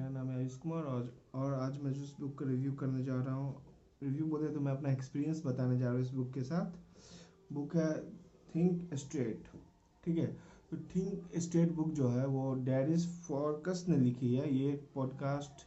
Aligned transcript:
मेरा 0.00 0.12
नाम 0.12 0.28
है 0.30 0.36
आयुष 0.36 0.54
कुमार 0.56 0.82
और 0.82 1.08
और 1.34 1.54
आज 1.54 1.76
मैं 1.82 1.92
जिस 1.92 2.10
बुक 2.20 2.38
का 2.38 2.44
रिव्यू 2.46 2.72
करने 2.72 3.02
जा 3.04 3.14
रहा 3.14 3.34
हूँ 3.34 3.62
रिव्यू 4.02 4.26
बोले 4.26 4.48
तो 4.48 4.60
मैं 4.60 4.72
अपना 4.72 4.90
एक्सपीरियंस 4.90 5.42
बताने 5.46 5.78
जा 5.78 5.84
रहा 5.84 5.94
हूँ 5.94 6.02
इस 6.02 6.10
बुक 6.10 6.32
के 6.34 6.42
साथ। 6.42 7.52
बुक 7.52 7.74
है 7.76 7.88
थिंक 8.54 8.94
स्ट्रेट 8.94 9.48
ठीक 10.04 10.18
है? 10.18 10.26
तो 10.70 10.76
थिंक 10.94 11.36
स्ट्रेट 11.36 11.72
बुक 11.72 11.92
जो 11.92 12.08
है 12.08 12.26
वो 12.26 12.54
डैरिस 12.64 13.06
फॉरकस 13.26 13.84
ने 13.88 13.96
लिखी 13.96 14.34
है। 14.34 14.48
ये 14.54 14.72
एक 14.72 14.88
पॉडकास्ट 14.94 15.66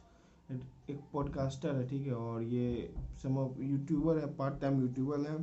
एक 0.90 1.00
पॉडकास्टर 1.12 1.76
है, 1.76 1.86
ठीक 1.88 2.06
है? 2.06 2.14
और 2.14 2.42
ये 2.42 2.94
सम 3.22 3.38
यूट्यूबर 3.60 4.18
है 4.18 4.34
पार्ट 4.36 4.60
टाइम 4.60 4.80
यूट्यूबर 4.80 5.30
है। 5.30 5.36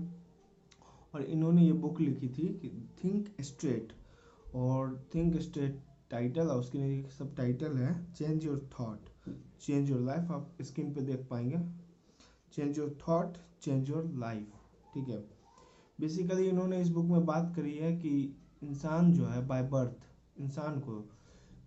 और 1.13 1.21
इन्होंने 1.21 1.65
ये 1.65 1.73
बुक 1.85 2.01
लिखी 2.01 2.29
थी 2.29 2.49
थिंक 3.03 3.41
स्ट्रेट 3.41 3.93
और 4.55 4.99
थिंक 5.15 5.39
स्ट्रेट 5.41 5.79
टाइटल 6.11 6.47
और 6.47 6.59
उसके 6.59 6.77
लिए 6.77 7.03
सब 7.09 7.35
टाइटल 7.35 7.77
है 7.77 7.93
change 8.13 8.45
your 8.45 8.70
thought 8.79 9.09
change 9.61 9.89
your 9.89 10.01
life 10.01 10.31
आप 10.31 10.57
स्क्रीन 10.61 10.93
पे 10.93 11.01
देख 11.01 11.27
पाएँगे। 11.29 11.59
Change 12.53 12.77
your 12.77 12.97
thought 13.01 13.37
change 13.61 13.89
your 13.89 14.11
life 14.20 14.93
ठीक 14.93 15.09
है। 15.09 15.17
बेसिकली 15.99 16.47
इन्होंने 16.49 16.81
इस 16.81 16.89
बुक 16.89 17.05
में 17.05 17.25
बात 17.25 17.53
करी 17.55 17.75
है 17.75 17.91
कि 17.97 18.11
इंसान 18.63 19.11
जो 19.13 19.25
है 19.25 19.45
बाय 19.47 19.63
बर्थ 19.70 20.39
इंसान 20.39 20.79
को 20.79 21.03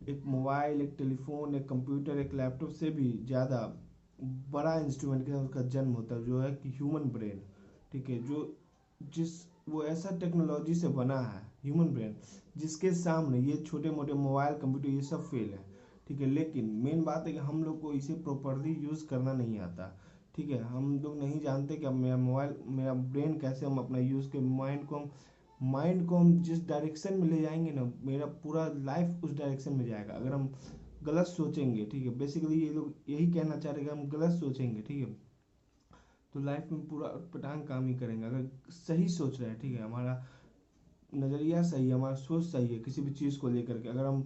एक 0.09 0.23
मोबाइल 0.27 0.81
एक 0.83 0.95
टेलीफोन 0.99 1.55
एक 1.55 1.69
कंप्यूटर 1.69 2.19
एक 2.19 2.35
लैपटॉप 2.35 2.71
से 2.71 2.91
भी 2.91 3.11
ज़्यादा 3.27 3.61
बड़ा 4.51 4.75
इंस्ट्रूमेंट 4.81 5.25
के 5.27 5.33
साथ 5.33 5.39
उसका 5.39 5.63
जन्म 5.63 5.93
होता 5.93 6.15
है, 6.15 6.25
जो 6.25 6.41
है 6.41 6.51
कि 6.55 6.71
ह्यूमन 6.71 7.11
ब्रेन 7.11 7.41
ठीक 7.93 8.09
है। 8.11 8.23
जो 8.23 8.57
जिस, 9.01 9.31
वो 9.69 9.83
ऐसा 9.85 10.17
टेक्नोलॉजी 10.19 10.75
से 10.75 10.89
बना 10.91 11.19
है 11.21 11.43
ह्यूमन 11.65 11.89
ब्रेन 11.89 12.17
जिसके 12.57 12.93
सामने 12.93 13.39
ये 13.39 13.57
छोटे 13.57 13.91
मोटे 13.91 14.13
मोबाइल, 14.13 14.55
कंप्यूटर, 14.55 14.89
ये 14.89 15.03
सब 15.03 15.23
फेल 15.23 15.51
है। 15.51 15.65
ठीक 16.09 16.21
है, 16.21 16.27
लेकिन 16.27 16.65
मेन 16.85 17.03
बात 17.05 17.27
है 17.27 17.33
कि 17.33 17.39
हम 17.39 17.65
लोग 17.65 17.81
को 17.81 17.93
इसे 17.93 18.15
प्रॉपरली 18.15 18.73
यूज़ 18.75 19.07
करना 19.07 19.33
नहीं 19.33 19.59
आता। 19.59 20.01
ठीक 20.35 20.51
है, 20.51 20.63
हम 20.63 20.99
लोग 20.99 21.19
नहीं 21.19 21.41
जानते 21.41 21.77
कि 21.77 21.87
अब 21.87 21.93
मेरा 21.93 22.17
मोबाइल, 22.17 22.55
मेरा 22.67 22.95
ब्रेन 22.95 23.39
कैसे 23.39 23.67
हम 23.67 23.79
अपना 23.79 23.99
यूज़ 23.99 24.31
के 24.31 24.41
माइंड 24.41 24.87
को 24.87 24.97
हम 24.97 25.11
माइंड 25.63 26.07
को 26.09 26.17
हम 26.17 26.43
जिस 26.43 26.67
डायरेक्शन 26.69 27.15
में 27.15 27.29
ले 27.29 27.41
जाएँगे 27.41 27.71
ना, 27.71 27.93
मेरा 28.05 28.27
पूरा 28.27 28.67
लाइफ 28.77 29.25
उस 29.25 29.33
डायरेक्शन 29.33 29.73
में 29.73 29.85
जाएगा। 29.87 30.15
अगर 30.15 30.33
हम 30.33 30.53
गलत 31.05 31.27
सोचेंगे, 31.27 31.85
ठीक 31.85 32.07
है 32.07 32.19
बेसिकली 32.19 32.61
ये 32.61 32.73
लोग 32.73 32.95
यही 33.09 33.33
कहना 33.33 33.57
चाह 33.57 33.73
रहे 33.73 33.85
कि 33.85 33.91
हम 33.91 34.09
गलत 34.09 34.41
सोचेंगे, 34.41 34.83
ठीक 34.83 35.09
है। 35.09 35.17
तो 36.33 36.41
लाइफ 36.41 36.73
में 36.73 36.89
पूरा 36.89 37.09
पटांग 37.09 37.63
काम 37.63 37.87
ही 37.87 37.95
करेंगे, 37.95 38.27
अगर 38.27 38.49
सही 38.71 39.09
सोच 39.09 39.41
रहे 39.41 39.51
हैं, 39.51 39.61
ठीक 39.61 39.73
है, 39.73 39.83
हमारा 39.83 40.25
नज़रिया 41.17 41.63
सही 41.63 41.89
है, 41.89 41.95
हमारा 41.95 42.15
सोच 42.17 42.45
सही 42.45 42.69
है 42.69 42.79
किसी 42.81 43.03
भी 43.03 43.13
चीज़ 43.13 43.39
को 43.39 43.49
लेकर 43.49 43.79
के। 43.79 43.89
अगर 43.89 44.07
हम 44.07 44.23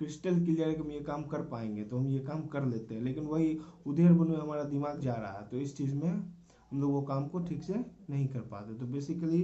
क्रिस्टल 0.00 0.44
क्लियर 0.44 0.78
हम 0.78 0.90
ये 0.90 1.00
काम 1.00 1.22
कर 1.24 1.42
पाएँगे 1.46 1.82
तो 1.84 1.98
हम 1.98 2.08
ये 2.08 2.18
काम 2.20 2.46
कर 2.48 2.64
लेते 2.66 2.94
हैं। 2.94 3.02
लेकिन 3.02 3.26
वही 3.26 3.58
उधेर 3.86 4.12
बुन 4.12 4.30
में 4.30 4.38
हमारा 4.38 4.64
दिमाग 4.64 5.00
जा 5.00 5.14
रहा 5.14 5.32
है 5.32 5.46
तो 5.48 5.56
इस 5.58 5.76
चीज़ 5.76 5.94
में 5.94 6.08
हम 6.08 6.80
लोग 6.80 6.92
वो 6.92 7.02
काम 7.02 7.26
को 7.28 7.38
ठीक 7.40 7.62
से 7.62 7.74
नहीं 8.10 8.26
कर 8.28 8.40
पाते। 8.50 8.74
तो 8.74 8.86
बेसिकली 8.86 9.42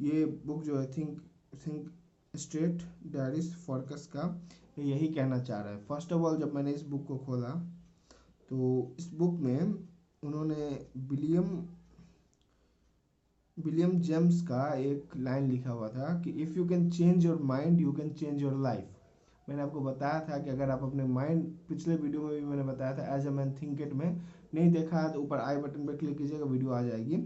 ये 0.00 0.24
बुक 0.46 0.62
जो 0.62 0.78
है 0.78 0.90
थिंक 0.92 1.20
थिंक 1.66 1.90
स्ट्रेट 2.34 2.82
डायरिस 3.06 3.54
फॉरकस 3.56 4.06
का 4.06 4.24
यही 4.78 5.08
कहना 5.08 5.38
चाह 5.40 5.60
रहा 5.60 5.72
है। 5.72 5.84
फ़र्स्ट 5.84 6.12
ऑफ़ 6.12 6.22
ऑल 6.22 6.38
जब 6.38 6.54
मैंने 6.54 6.72
इस 6.72 6.82
बुक 6.86 7.06
को 7.06 7.16
खोला 7.18 7.50
तो 8.48 8.94
इस 8.98 9.12
बुक 9.14 9.38
में 9.40 9.60
उन्होंने 10.22 10.68
विलियम 11.08 11.44
विलियम 13.56 13.98
जेम्स 14.00 14.40
का 14.42 14.64
एक 14.76 15.16
लाइन 15.16 15.50
लिखा 15.50 15.70
हुआ 15.70 15.88
था 15.88 16.12
कि 16.22 16.30
if 16.42 16.56
you 16.56 16.66
can 16.68 16.88
change 16.90 17.24
your 17.24 17.42
mind 17.42 17.80
you 17.80 17.92
can 17.92 18.10
change 18.12 18.42
your 18.42 18.56
life 18.62 19.48
मैंने 19.48 19.62
आपको 19.62 19.80
बताया 19.80 20.20
था 20.20 20.38
कि 20.38 20.50
अगर 20.50 20.70
आप 20.70 20.82
अपने 20.82 21.04
माइंड 21.04 21.44
पिछले 21.68 21.96
वीडियो 21.96 22.22
में 22.22 22.30
भी 22.30 22.44
मैंने 22.44 22.62
बताया 22.62 22.96
था 22.98 23.14
as 23.16 23.26
a 23.26 23.30
man 23.30 23.52
think 23.62 23.80
it 23.80 23.92
में 23.92 24.20
नहीं 24.54 24.70
देखा 24.72 25.00
है 25.00 25.12
तो 25.12 25.20
ऊपर 25.20 25.38
आई 25.38 25.56
बटन 25.56 25.86
पर 25.86 25.96
क्लिक 25.96 26.16
कीजिएगा 26.18 26.44
वीडियो 26.44 26.70
आ 26.70 26.82
जाएगी। 26.82 27.22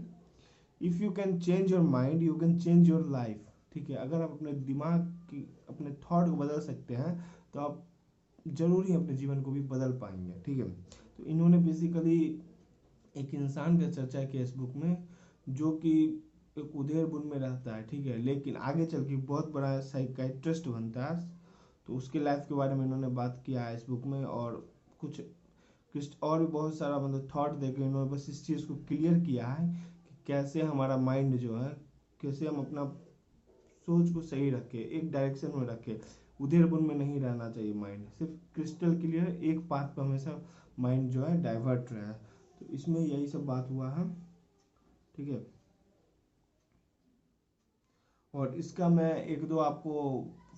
If 0.81 1.01
you 1.03 1.11
can 1.11 1.39
change 1.39 1.71
your 1.71 1.81
mind 1.81 2.23
you 2.23 2.35
can 2.35 2.57
change 2.59 2.89
your 2.89 3.07
life 3.11 3.47
ठीक 3.73 3.89
है, 3.89 3.95
अगर 3.95 4.21
आप 4.21 4.31
अपने 4.31 4.53
दिमाग 4.53 5.05
की, 5.29 5.47
अपने 5.69 5.91
थॉट 5.91 6.29
को 6.29 6.35
बदल 6.35 6.59
सकते 6.61 6.95
हैं 6.95 7.13
तो 7.53 7.59
आप 7.59 7.83
ज़रूर 8.47 8.85
ही 8.85 8.95
अपने 8.95 9.15
जीवन 9.15 9.41
को 9.41 9.51
भी 9.51 9.61
बदल 9.67 9.91
पाएँगे। 9.99 10.41
ठीक 10.45 10.57
है 10.57 10.69
तो 11.17 11.23
इन्होंने 11.25 11.57
बेसिकली 11.59 12.19
एक 13.15 13.33
इंसान 13.33 13.79
का 13.79 13.89
चर्चा 13.91 14.23
किया 14.23 14.43
इस 14.43 14.55
बुक 14.57 14.75
में। 14.75 14.95
जो 15.49 15.71
कि 15.71 16.23
एक 16.57 16.75
उधेर 16.75 17.05
बुन 17.05 17.27
में 17.27 17.37
रहता 17.37 17.75
है, 17.75 17.83
ठीक 17.83 18.05
है? 18.05 18.17
लेकिन 18.17 18.55
आगे 18.55 18.85
चल 18.85 19.05
के 19.05 19.15
बहुत 19.15 19.51
बड़ा 19.51 19.79
साइकाइट्रिस्ट 19.79 20.67
बनता 20.67 21.05
है। 21.05 21.31
तो 21.87 21.93
उसके 21.93 22.19
लाइफ 22.19 22.45
के 22.49 22.55
बारे 22.55 22.75
में 22.75 22.85
इन्होंने 22.85 23.07
बात 23.07 23.43
किया 23.45 23.63
है 23.63 23.75
इस 23.75 23.85
बुक 23.89 24.05
में 24.05 24.25
और 24.25 24.73
कुछ 24.99 25.21
कुछ 25.93 26.17
और 26.23 26.39
भी 26.39 26.45
बहुत 26.45 26.77
सारा 26.77 26.99
मतलब 26.99 27.27
थॉट 27.35 27.51
देकर 27.51 27.81
इन्होंने 27.81 28.11
बस 28.11 28.25
इस 28.29 28.45
चीज़ 28.45 28.67
को 28.67 28.75
क्लियर 28.75 29.19
किया 29.19 29.47
है 29.47 29.73
कि 30.09 30.15
कैसे 30.27 30.61
हमारा 30.61 30.97
माइंड 30.97 31.35
जो 31.35 31.57
है, 31.57 31.77
कैसे 32.21 32.47
हम 32.47 32.55
अपना 32.55 32.85
सोच 33.85 34.13
को 34.13 34.21
सही 34.21 34.49
रखें, 34.49 34.79
एक 34.79 35.11
डायरेक्शन 35.11 35.51
में 35.55 35.67
रखें। 35.67 35.99
उधेर 36.41 36.65
बुन 36.65 36.87
में 36.87 36.95
नहीं 36.95 37.19
रहना 37.19 37.51
चाहिए 37.51 37.73
माइंड 37.73 38.09
सिर्फ़ 38.09 38.31
क्रिस्टल 38.55 38.97
क्लियर 39.01 39.39
एक 39.43 39.69
पाथ 39.69 39.87
पर 39.87 40.01
हमेशा 40.01 40.45
माइंड 40.79 41.09
जो 41.09 41.23
है 41.23 41.43
डाइवर्ट 41.43 41.91
रहे। 41.91 42.13
तो 42.59 42.65
इसमें 42.65 43.01
यही 43.01 43.27
सब 43.27 43.45
बात 43.45 43.67
हुआ 43.69 43.91
है। 43.91 44.30
ठीक 45.15 45.29
है? 45.29 45.45
और 48.33 48.55
इसका 48.55 48.87
मैं 48.89 49.13
एक 49.25 49.47
दो 49.47 49.57
आपको 49.57 49.93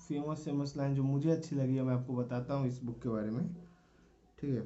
फ़ेमस 0.08 0.44
फ़ेमस 0.46 0.74
लाइन 0.78 0.96
जो 0.96 1.04
मुझे 1.04 1.30
अच्छी 1.32 1.56
लगी 1.56 1.76
है, 1.76 1.84
मैं 1.84 1.94
आपको 1.94 2.14
बताता 2.16 2.54
हूँ 2.54 2.68
इस 2.68 2.84
बुक 2.84 3.02
के 3.04 3.10
बारे 3.10 3.30
में। 3.30 3.48
ठीक 4.40 4.56
है? 4.56 4.62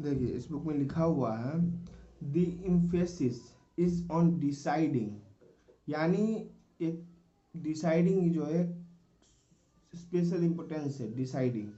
देखिए, 0.00 0.28
इस 0.28 0.50
बुक 0.50 0.64
में 0.64 0.74
लिखा 0.74 1.04
हुआ 1.04 1.36
है 1.36 1.58
the 2.32 2.36
emphasis 2.66 3.40
is 3.78 4.08
on 4.12 4.38
deciding 4.40 5.10
यानी 5.88 6.26
एक 6.82 7.60
डिसाइडिंग 7.62 8.32
जो 8.34 8.44
है 8.46 8.64
स्पेशल 9.92 10.44
इम्पोर्टेंस 10.44 11.00
है 11.00 11.12
deciding 11.14 11.68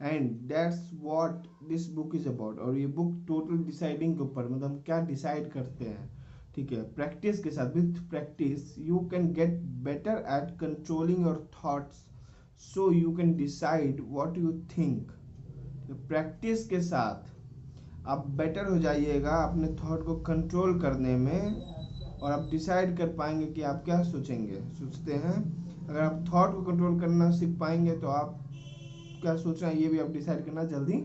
and 0.00 0.30
that's 0.48 0.90
what 1.02 1.46
this 1.68 1.88
book 1.92 2.14
is 2.14 2.28
about 2.28 2.58
और 2.58 2.76
ये 2.78 2.86
बुक 2.98 3.14
टोटल 3.28 3.62
डिसाइडिंग 3.64 4.14
के 4.16 4.22
ऊपर 4.22 4.48
मतलब 4.48 4.64
हम 4.64 4.78
क्या 4.86 5.00
डिसाइड 5.06 5.50
करते 5.52 5.84
हैं, 5.84 6.08
ठीक 6.54 6.72
है? 6.72 6.82
प्रैक्टिस 6.94 7.42
के 7.44 7.50
साथ 7.50 7.76
with 7.76 8.08
practice 8.10 8.78
you 8.78 8.98
can 9.10 9.32
get 9.32 9.60
better 9.84 10.24
at 10.34 10.58
controlling 10.60 11.20
your 11.20 11.48
thoughts 11.54 12.04
so 12.64 12.90
you 12.92 13.12
can 13.16 13.34
decide 13.36 14.00
what 14.10 14.38
you 14.38 14.52
think 14.76 15.12
practice 16.08 16.66
के 16.68 16.80
साथ, 16.82 17.28
आप 18.06 18.26
बेटर 18.38 18.66
हो 18.66 18.78
जाइएगा 18.78 19.36
अपने 19.42 19.68
थॉट 19.74 20.04
को 20.06 20.16
कंट्रोल 20.22 20.80
करने 20.80 21.16
में। 21.16 21.40
और 22.26 22.32
आप 22.32 22.48
डिसाइड 22.50 22.96
कर 22.98 23.08
पाएँगे 23.16 23.46
कि 23.46 23.62
आप 23.62 23.82
क्या 23.84 24.02
सोचेंगे। 24.02 24.60
सोचते 24.74 25.14
हैं, 25.14 25.34
अगर 25.88 26.00
आप 26.00 26.24
थॉट 26.28 26.54
को 26.54 26.62
कंट्रोल 26.62 26.98
करना 27.00 27.30
सीख 27.30 27.58
पाएँगे 27.58 27.92
तो 27.96 28.06
आप 28.08 28.38
क्या 29.22 29.34
सोच 29.36 29.62
रहे 29.62 29.72
हैं, 29.72 29.78
ये 29.80 29.88
भी 29.88 29.98
आप 29.98 30.10
डिसाइड 30.10 30.44
करना 30.46 30.64
जल्दी 30.64 31.04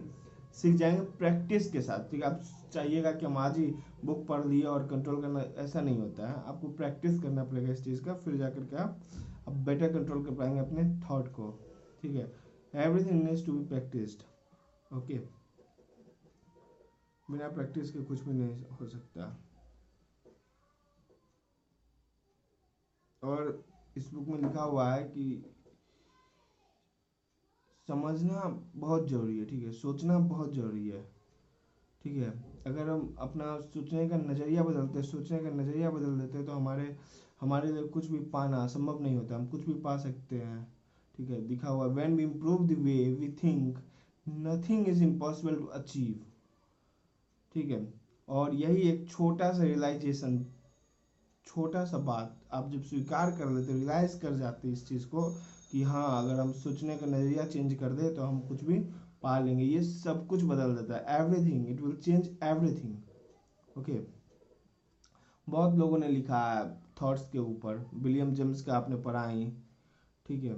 सीख 0.54 0.76
जाएँगे 0.76 1.02
प्रैक्टिस 1.20 1.70
के 1.72 1.82
साथ। 1.82 2.10
ठीक 2.12 2.24
है, 2.24 2.30
आप 2.30 2.42
चाहिएगा 2.74 3.12
कि 3.12 3.26
हम 3.26 3.38
आज 3.38 3.58
ही 3.58 3.66
बुक 4.06 4.26
पढ़ 4.28 4.46
लिए 4.46 4.64
और 4.64 4.88
कंट्रोल 4.88 5.22
करना, 5.22 5.44
ऐसा 5.58 5.82
नहीं 5.82 6.00
होता 6.00 6.30
है। 6.30 6.34
आपको 6.46 6.68
प्रैक्टिस 6.74 7.20
करना 7.20 7.44
पड़ेगा 7.44 7.72
इस 7.74 7.84
चीज़ 7.84 8.04
का, 8.04 8.14
फिर 8.16 8.38
जा 8.38 8.50
करके 8.50 8.76
आप 8.76 9.00
बेटर 9.68 9.94
कंट्रोल 9.94 10.26
कर 10.26 10.36
पाएँगे 10.36 10.60
अपने 10.60 10.84
थॉट 11.06 11.28
को। 11.30 11.52
ठीक 12.02 12.16
है 12.16 12.32
everything 12.86 13.24
needs 13.24 13.46
to 13.46 13.54
be 13.54 13.66
practised 13.66 14.24
okay 14.92 15.18
बिना 17.28 17.48
प्रैक्टिस 17.50 17.92
के 17.92 18.00
कुछ 18.02 18.24
भी 18.24 18.34
नहीं 18.34 18.64
हो 18.80 18.86
सकता। 18.88 19.32
और 23.24 23.64
इस 23.98 24.14
बुक 24.14 24.28
में 24.28 24.42
लिखा 24.42 24.64
हुआ 24.64 24.94
है 24.94 25.04
कि 25.04 25.44
समझना 27.88 28.42
बहुत 28.76 29.08
ज़रूरी 29.10 29.38
है, 29.40 29.46
ठीक 29.46 29.64
है? 29.64 29.72
सोचना 29.72 30.18
बहुत 30.20 30.54
ज़रूरी 30.54 30.88
है, 30.88 31.02
ठीक 32.02 32.18
है? 32.18 32.30
अगर 32.68 32.90
हम 32.90 33.16
अपना 33.20 33.60
सोचने 33.62 34.08
का 34.10 34.18
नज़रिया 34.18 34.64
बदलते 34.64 35.00
हैं, 35.00 35.06
सोचने 35.06 35.40
का 35.40 35.50
नज़रिया 35.50 35.90
बदल 35.92 36.20
देते 36.20 36.38
हैं 36.38 36.46
तो 36.48 36.54
हमारे 36.54 36.96
हमारे 37.42 37.72
लिए 37.72 37.84
कुछ 37.88 38.08
भी 38.08 38.20
पाना 38.34 38.66
संभव 38.68 39.00
नहीं 39.02 39.16
होता। 39.18 39.36
हम 39.36 39.48
कुछ 39.48 39.66
भी 39.66 39.74
पा 39.82 39.98
सकते 39.98 40.36
हैं, 40.36 40.66
ठीक 41.16 41.30
है? 41.30 41.42
दिखा 41.48 41.70
हुआ 41.70 41.86
when 41.86 42.16
we 42.16 42.24
improve 42.24 42.68
the 42.68 42.78
way 42.80 42.98
we 43.14 43.32
think 43.44 43.78
nothing 44.28 44.88
is 44.88 45.04
impossible 45.04 45.56
to 45.56 45.66
achieve 45.80 46.20
ठीक 47.52 47.70
है? 47.70 47.82
और 48.28 48.54
यही 48.56 48.90
एक 48.90 49.10
छोटा 49.10 49.52
सा 49.54 49.64
रियलाइजेशन 49.64 50.46
छोटा 51.48 51.84
सा 51.86 51.98
बात, 51.98 52.36
आप 52.52 52.70
जब 52.72 52.82
स्वीकार 52.82 53.32
कर 53.32 53.50
लेते 53.50 53.74
रियलाइज़ 53.74 54.20
कर 54.20 54.36
जाते 54.36 54.70
इस 54.70 54.88
चीज़ 54.88 55.06
को 55.08 55.24
कि 55.72 55.82
हाँ 55.84 56.24
अगर 56.24 56.40
हम 56.40 56.52
सोचने 56.54 56.98
का 56.98 57.06
नज़रिया 57.06 57.46
चेंज 57.46 57.74
कर 57.74 57.90
दे 57.90 58.10
तो 58.10 58.24
हम 58.24 58.40
कुछ 58.40 58.64
भी 58.64 58.80
पा 59.24 59.38
लेंगे। 59.40 59.64
ये 59.64 59.82
सब 59.84 60.26
कुछ 60.28 60.44
बदल 60.44 60.76
देता 60.76 60.96
है। 60.96 61.20
Everything 61.20 61.68
it 61.70 61.82
will 61.82 61.96
change 61.96 62.30
everything 62.44 63.78
okay 63.78 64.00
बहुत 65.48 65.76
लोगों 65.76 65.98
ने 65.98 66.08
लिखा 66.08 66.40
है 66.52 66.66
थॉट्स 67.02 67.30
के 67.30 67.40
ऊपर। 67.40 67.86
विलियम 67.94 68.34
जेम्स 68.34 68.62
का 68.62 68.74
आपने 68.74 68.96
पढ़ा 68.96 69.28
ही। 69.28 69.46
ठीक 70.26 70.44
है? 70.44 70.56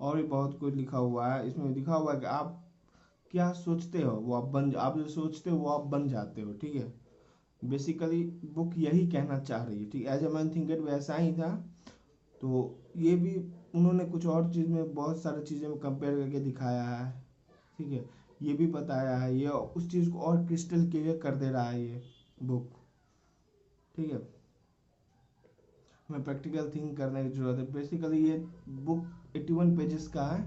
और 0.00 0.16
भी 0.16 0.22
बहुत 0.22 0.58
कुछ 0.58 0.74
लिखा 0.74 0.98
हुआ 0.98 1.28
है। 1.28 1.46
इसमें 1.48 1.70
लिखा 1.70 1.94
हुआ 1.94 2.14
है 2.14 2.20
कि 2.20 2.26
आप 2.26 2.56
क्या 3.30 3.52
सोचते 3.52 4.02
हो, 4.02 4.12
वो 4.12 4.34
आप 4.34 4.44
बन, 4.44 4.74
आप 4.74 4.98
जो 4.98 5.08
सोचते 5.08 5.50
हो, 5.50 5.56
वो 5.56 5.68
आप 5.68 5.84
बन 5.86 6.08
जाते 6.08 6.42
हो। 6.42 6.52
ठीक 6.52 6.74
है? 6.74 6.92
बेसिकली 7.62 8.22
बुक 8.54 8.74
यही 8.78 9.06
कहना 9.06 9.38
चाह 9.38 9.64
रही 9.64 9.78
है, 9.78 9.90
ठीक? 9.90 10.06
एज 10.06 10.24
ए 10.24 10.28
मैन 10.28 10.50
थिंक 10.50 10.70
वैसा 10.80 11.16
ही 11.16 11.32
था। 11.32 11.54
तो 12.40 12.78
ये 12.96 13.14
भी 13.16 13.34
उन्होंने 13.74 14.04
कुछ 14.04 14.26
और 14.26 14.52
चीज़ 14.52 14.68
में, 14.68 14.94
बहुत 14.94 15.22
सारी 15.22 15.42
चीज़ें 15.42 15.68
में 15.68 15.78
कंपेयर 15.78 16.18
करके 16.18 16.40
दिखाया 16.40 16.82
है, 16.84 17.10
ठीक 17.78 17.92
है? 17.92 18.04
ये 18.42 18.52
भी 18.52 18.66
बताया 18.68 19.16
है, 19.16 19.36
ये 19.38 19.48
उस 19.48 19.90
चीज़ 19.90 20.10
को 20.10 20.18
और 20.18 20.44
क्रिस्टल 20.46 20.90
क्लियर 20.90 21.18
कर 21.18 21.34
दे 21.34 21.50
रहा 21.50 21.64
है 21.64 21.82
ये 21.82 22.02
बुक 22.42 22.70
ठीक 23.94 24.12
है? 24.12 24.18
हमें 26.08 26.22
प्रैक्टिकल 26.24 26.70
थिंक 26.74 26.96
करने 26.96 27.22
की 27.24 27.30
ज़रूरत 27.30 27.58
है। 27.58 27.72
बेसिकली 27.72 28.18
ये 28.28 28.36
बुक 28.68 29.36
एट्टी 29.36 29.52
वन 29.52 29.76
पेजेस 29.76 30.06
का 30.08 30.24
है, 30.26 30.42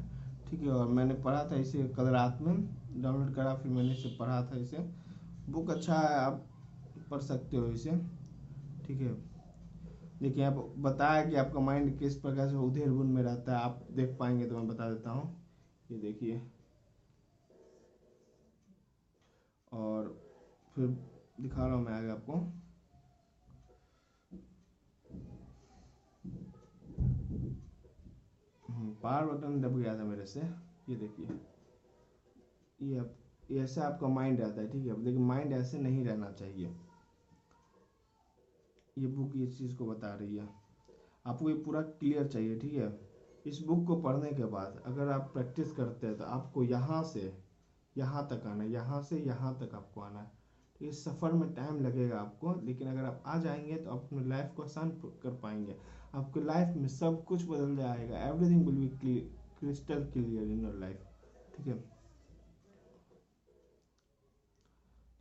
ठीक 0.50 0.62
है? 0.62 0.70
और 0.70 0.88
मैंने 0.88 1.14
पढ़ा 1.24 1.44
था 1.52 1.56
इसे 1.56 1.84
कल 1.98 2.08
रात 2.10 2.40
में 2.42 2.56
डाउनलोड 3.02 3.34
करा, 3.36 3.54
फिर 3.56 3.72
मैंने 3.72 3.94
इसे 3.94 4.16
पढ़ा 4.20 4.42
था 4.46 4.58
इसे। 4.58 4.78
बुक 5.50 5.70
अच्छा 5.70 5.94
है, 5.94 6.16
आप 6.16 6.44
पढ़ 7.10 7.22
सकते 7.22 7.58
हो 7.58 7.68
इसे। 7.68 7.92
ठीक 8.86 9.02
है। 9.02 9.14
देखिए, 10.22 10.44
आप 10.44 10.54
बताया 10.78 11.30
कि 11.30 11.36
आपका 11.36 11.60
माइंड 11.60 11.98
किस 12.00 12.16
प्रकार 12.16 12.50
से 12.50 12.56
उधेर 12.56 12.92
बुन 12.92 13.08
में 13.08 13.24
रहता 13.24 13.58
है, 13.58 13.64
आप 13.64 13.88
देख 13.92 14.18
पाएँगे 14.20 14.46
तो 14.46 14.58
मैं 14.58 14.68
बता 14.68 14.90
देता 14.90 15.12
हूँ। 15.12 15.46
ये 15.92 15.98
देखिए। 15.98 16.42
और 19.72 20.22
फिर 20.76 20.88
दिखा 21.42 21.66
रहा 21.66 21.76
हूँ 21.76 21.86
मैं 21.86 21.94
आगे 21.94 22.10
आपको। 22.10 22.64
पावर 29.04 29.26
बटन 29.26 29.62
दब 29.62 29.78
गया 29.78 30.00
था 30.00 30.04
मेरे 30.04 30.26
से। 30.26 30.40
ये 30.90 30.96
देखिए। 30.96 31.28
ये 32.82 32.98
आप 32.98 33.16
ऐसे 33.52 33.82
आपका 33.82 34.08
माइंड 34.08 34.40
रहता 34.42 34.62
है, 34.62 34.72
ठीक 34.72 34.86
है। 34.86 35.04
लेकिन 35.04 35.22
माइंड 35.22 35.54
ऐसे 35.54 35.78
नहीं 35.78 36.06
रहना 36.06 36.32
चाहिए। 36.32 36.76
ये 38.98 39.08
बुक 39.08 39.32
इस 39.36 39.58
चीज़ 39.58 39.76
को 39.78 39.86
बता 39.86 40.14
रही 40.16 40.36
है। 40.36 40.48
आपको 41.26 41.50
ये 41.50 41.56
पूरा 41.56 41.82
क्लियर 41.82 42.28
चाहिए, 42.28 42.58
ठीक 42.60 42.74
है? 42.74 43.00
इस 43.46 43.60
बुक 43.68 43.86
को 43.88 43.96
पढ़ने 44.02 44.32
के 44.32 44.46
बाद 44.48 44.82
अगर 44.86 45.10
आप 45.12 45.30
प्रैक्टिस 45.34 45.72
करते 45.72 46.08
हैं 46.08 46.18
तो 46.18 46.24
आपको 46.26 46.64
यहाँ 46.64 47.02
से, 47.04 47.34
यहाँ 47.96 48.28
तक 48.28 48.46
आना 48.48 48.64
है, 48.64 48.72
यहाँ 48.72 49.02
से 49.02 49.20
यहाँ 49.20 49.54
तक 49.60 49.74
आपको 49.76 50.02
आना 50.02 50.20
है। 50.20 50.32
तो 50.80 50.86
इस 50.86 51.04
सफ़र 51.06 51.34
में 51.34 51.54
टाइम 51.54 51.80
लगेगा 51.82 52.20
आपको, 52.20 52.54
लेकिन 52.62 52.88
अगर 52.88 53.06
आप 53.06 53.24
आ 53.28 53.38
जाएँगे 53.38 53.76
तो 53.76 53.92
आप 53.92 54.04
अपने 54.04 54.26
लाइफ 54.28 54.54
को 54.56 54.64
आसान 54.64 54.90
कर 55.24 55.40
पाएँगे। 55.44 55.76
आपके 56.16 56.40
लाइफ 56.42 56.76
में 56.78 56.88
सब 56.90 57.24
कुछ 57.26 57.46
बदल 57.50 57.76
जाएगा। 57.76 58.20
Everything 58.20 58.66
will 58.66 58.76
be 58.76 59.16
crystal 59.60 60.04
clear 60.14 60.44
in 60.44 60.64
your 60.64 60.76
life 60.76 61.04
ठीक 61.56 61.68
है? 61.68 61.74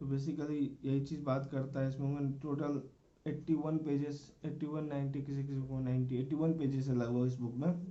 तो 0.01 0.07
बेसिकली 0.07 0.59
यही 0.85 1.01
चीज़ 1.01 1.23
बात 1.25 1.49
करता 1.53 1.81
है 1.81 1.89
इसमें 1.89 2.39
टोटल 2.41 2.83
81 3.27 3.79
पेजेस 3.85 4.21
81 4.47 4.89
90 4.91 5.25
किसी 5.27 5.43
किसी 5.45 5.61
को 5.69 5.81
90 5.83 6.23
81 6.23 6.59
पेजेस 6.59 6.89
है 6.89 6.95
लगभग 6.97 7.27
इस 7.27 7.37
बुक 7.41 7.55
में, 7.57 7.85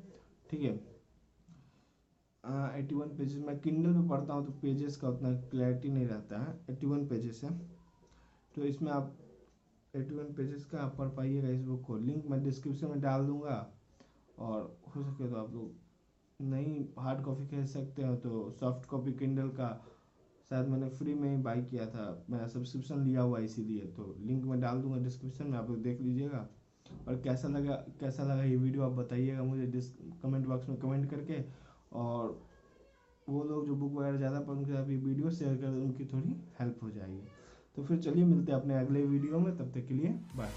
ठीक 0.49 0.61
है? 0.61 0.73
एट्टी 2.79 2.95
वन 2.95 3.09
पेजेस 3.17 3.43
मैं 3.45 3.59
किंडल 3.59 3.93
पे 3.93 4.07
पढ़ता 4.09 4.33
हूँ 4.33 4.45
तो 4.45 4.51
पेजेस 4.61 4.95
का 4.97 5.09
उतना 5.09 5.31
क्लैरिटी 5.49 5.89
नहीं 5.89 6.05
रहता 6.07 6.41
है 6.43 6.59
एट्टी 6.69 6.87
वन 6.87 7.05
पेजेस 7.07 7.41
है। 7.43 7.49
तो 8.55 8.63
इसमें 8.65 8.91
आप 8.91 9.15
एट्टी 9.93 10.15
वन 10.15 10.33
पेजेस 10.33 10.65
का 10.65 10.79
आप 10.79 10.95
पढ़ 10.97 11.09
पाइएगा 11.15 11.49
इस 11.49 11.61
बुक 11.61 11.83
को। 11.85 11.97
लिंक 11.97 12.25
मैं 12.29 12.43
डिस्क्रिप्शन 12.43 12.87
में 12.87 13.01
डाल 13.01 13.25
दूँगा 13.27 13.55
और 14.39 14.61
हो 14.95 15.03
सके 15.03 15.29
तो 15.29 15.35
आप 15.35 15.53
लोग 15.53 15.71
नहीं 16.39 16.83
हार्ड 16.99 17.23
कॉपी 17.23 17.45
खरीद 17.47 17.65
सकते 17.67 18.03
हो 18.03 18.15
तो 18.15 18.49
सॉफ्ट 18.59 18.89
कॉपी 18.89 19.13
किंडल 19.13 19.49
का 19.59 19.69
शायद 20.51 20.67
मैंने 20.67 20.87
फ्री 20.91 21.13
में 21.13 21.29
ही 21.29 21.37
बाई 21.43 21.61
किया 21.63 21.85
था। 21.87 22.05
मेरा 22.29 22.47
सब्सक्रिप्शन 22.47 23.03
लिया 23.03 23.21
हुआ 23.21 23.39
इसीलिए 23.39 23.81
तो 23.97 24.15
लिंक 24.21 24.45
मैं 24.45 24.59
डाल 24.61 24.81
दूँगा 24.81 24.97
डिस्क्रिप्शन 25.03 25.47
में, 25.47 25.57
आप 25.57 25.69
लोग 25.69 25.81
देख 25.83 26.01
लीजिएगा। 26.01 26.47
और 27.07 27.21
कैसा 27.23 27.47
लगा 27.47 27.75
कैसा 27.99 28.23
लगा 28.23 28.43
ये 28.43 28.55
वीडियो 28.57 28.83
आप 28.83 28.91
बताइएगा 28.93 29.43
मुझे 29.43 29.65
डिस 29.67 29.89
कमेंट 30.23 30.45
बॉक्स 30.47 30.69
में 30.69 30.77
कमेंट 30.79 31.09
करके। 31.11 31.41
और 31.93 32.39
वो 33.27 33.43
लोग 33.43 33.65
जो 33.67 33.75
बुक 33.75 33.93
वगैरह 33.93 34.17
ज़्यादा 34.17 34.39
पढ़, 34.39 34.55
उनके 34.55 34.71
साथ 34.71 34.89
ये 34.89 34.97
वीडियो 34.97 35.29
शेयर 35.31 35.55
कर, 35.57 35.67
उनकी 35.79 36.05
थोड़ी 36.05 36.35
हेल्प 36.59 36.83
हो 36.83 36.89
जाएगी। 36.91 37.21
तो 37.77 37.83
फिर 37.83 38.01
चलिए 38.01 38.25
मिलते 38.25 38.51
हैं 38.51 38.59
अपने 38.59 38.79
अगले 38.79 39.05
वीडियो 39.05 39.39
में, 39.39 39.55
तब 39.57 39.71
तक 39.73 39.87
के 39.87 39.93
लिए 39.93 40.09
बाय 40.35 40.49